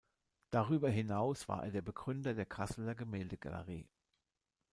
Darüber 0.49 0.89
hinaus 0.89 1.47
war 1.47 1.63
er 1.63 1.69
der 1.69 1.83
Begründer 1.83 2.33
der 2.33 2.47
Kasseler 2.47 2.95
Gemäldegalerie. 2.95 3.87